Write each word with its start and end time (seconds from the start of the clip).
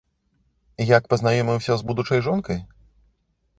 Як 0.97 1.03
пазнаёміўся 1.11 1.77
з 1.83 1.91
будучай 1.93 2.19
жонкай? 2.31 2.59